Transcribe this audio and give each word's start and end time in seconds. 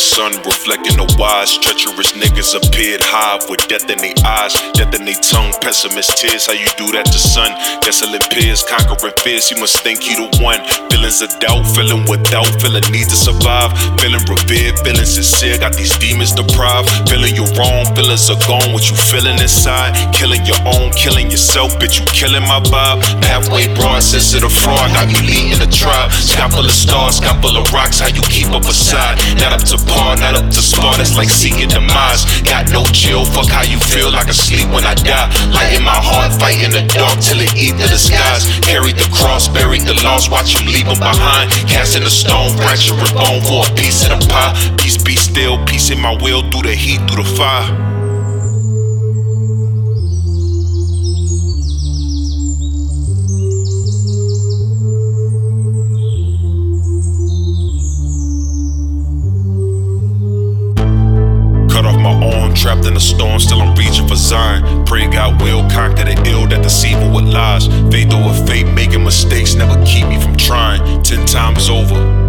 sun, 0.00 0.32
reflecting 0.44 0.96
the 0.96 1.06
wise. 1.18 1.56
Treacherous 1.58 2.12
niggas 2.12 2.54
appeared 2.54 3.00
high 3.00 3.38
with 3.48 3.60
death 3.68 3.88
in 3.88 3.98
their 3.98 4.14
eyes, 4.24 4.52
death 4.76 4.94
in 4.94 5.04
their 5.04 5.18
tongue. 5.18 5.52
Pessimist 5.60 6.16
tears, 6.16 6.46
how 6.46 6.52
you 6.52 6.68
do 6.76 6.92
that 6.92 7.06
to 7.08 7.18
sun? 7.18 7.50
Desolate 7.80 8.24
peers, 8.30 8.62
conquering 8.62 9.14
fears. 9.18 9.50
You 9.50 9.58
must 9.58 9.82
think 9.82 10.06
you 10.06 10.16
the 10.22 10.28
one. 10.42 10.60
Feelings 10.92 11.22
of 11.22 11.30
doubt, 11.40 11.64
feeling 11.72 12.04
without, 12.06 12.48
feeling 12.60 12.84
need 12.92 13.08
to 13.08 13.18
survive. 13.18 13.72
Feeling 13.98 14.22
revered, 14.28 14.76
feeling 14.84 15.08
sincere. 15.08 15.58
Got 15.58 15.74
these 15.74 15.94
demons 15.98 16.32
deprived. 16.32 16.88
Feeling 17.08 17.34
you 17.34 17.46
wrong, 17.58 17.88
feelings 17.96 18.28
are 18.30 18.40
gone. 18.46 18.70
What 18.72 18.86
you 18.90 18.96
feeling 18.96 19.38
inside? 19.40 19.96
Killing 20.14 20.44
your 20.46 20.60
own, 20.64 20.92
killing 20.94 21.30
yourself, 21.30 21.74
bitch. 21.80 21.98
You 21.98 22.06
killing 22.12 22.44
my 22.46 22.60
vibe. 22.70 23.02
Halfway 23.24 23.66
broad, 23.74 24.02
the 24.04 24.50
fraud. 24.50 24.92
Got 24.94 25.10
you 25.10 25.20
leading 25.24 25.58
the 25.58 25.70
tribe. 25.70 26.12
Sky 26.12 26.48
full 26.48 26.64
of 26.64 26.76
stars, 26.76 27.18
sky 27.18 27.34
full 27.40 27.56
of 27.56 27.66
rocks. 27.72 28.00
How 28.00 28.08
you 28.08 28.22
keep 28.30 28.48
up 28.52 28.64
a 28.64 28.74
side? 28.74 29.18
Not 29.40 29.56
up 29.56 29.64
to 29.72 29.78
par, 29.88 30.16
not 30.16 30.36
up 30.36 30.52
to 30.52 30.60
spar. 30.60 30.96
That's 30.96 31.16
like 31.16 31.30
seeking 31.30 31.68
demise. 31.68 32.28
Got 32.42 32.70
no 32.70 32.84
chill, 32.92 33.24
fuck 33.24 33.48
how 33.48 33.64
you 33.64 33.78
feel. 33.80 34.12
Like 34.12 34.28
sleep 34.32 34.68
when 34.68 34.84
I 34.84 34.94
die. 34.94 35.32
Light 35.50 35.72
in 35.76 35.82
my 35.82 35.96
heart, 35.96 36.32
fight 36.36 36.60
in 36.60 36.70
the 36.70 36.84
dark 36.84 37.18
till 37.20 37.40
it 37.40 37.56
eat 37.56 37.72
the 37.80 37.96
skies. 37.96 38.44
Carried 38.60 38.96
the 38.96 39.08
cross, 39.08 39.48
buried 39.48 39.82
the 39.82 39.94
lost, 40.04 40.30
watch 40.30 40.60
you 40.60 40.68
leave 40.68 40.86
them 40.86 40.98
behind. 40.98 41.50
Casting 41.66 42.04
a 42.04 42.10
stone, 42.10 42.56
fracture 42.56 42.94
a 42.94 43.08
bone 43.16 43.40
for 43.40 43.64
a 43.64 43.70
piece 43.74 44.04
of 44.04 44.20
the 44.20 44.28
pie. 44.28 44.52
Peace 44.76 45.02
be 45.02 45.16
still, 45.16 45.56
peace 45.64 45.90
in 45.90 46.00
my 46.00 46.14
will 46.20 46.42
through 46.50 46.68
the 46.68 46.74
heat, 46.74 47.00
through 47.08 47.24
the 47.24 47.30
fire. 47.36 47.99
Arm, 62.50 62.54
trapped 62.54 62.86
in 62.86 62.96
a 62.96 63.00
storm, 63.00 63.38
still 63.38 63.60
I'm 63.60 63.74
reaching 63.74 64.06
for 64.06 64.16
Zion. 64.16 64.84
Pray 64.84 65.08
God 65.08 65.40
will 65.40 65.68
conquer 65.70 66.04
the 66.04 66.22
ill 66.26 66.46
that 66.48 66.62
deceive 66.62 66.98
with 67.12 67.24
lies. 67.24 67.66
Faith 67.90 68.12
over 68.12 68.46
faith, 68.46 68.66
making 68.74 69.04
mistakes 69.04 69.54
never 69.54 69.82
keep 69.84 70.06
me 70.06 70.20
from 70.20 70.36
trying. 70.36 71.02
Ten 71.02 71.26
times 71.26 71.68
over. 71.68 72.19